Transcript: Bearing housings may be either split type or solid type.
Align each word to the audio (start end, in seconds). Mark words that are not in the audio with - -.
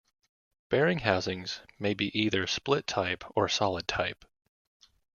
Bearing 0.69 0.97
housings 0.97 1.59
may 1.77 1.93
be 1.93 2.05
either 2.19 2.47
split 2.47 2.87
type 2.87 3.23
or 3.35 3.47
solid 3.47 3.87
type. 3.87 4.25